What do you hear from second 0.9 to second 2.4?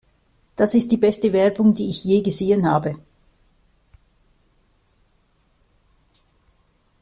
die beste Werbung, die ich je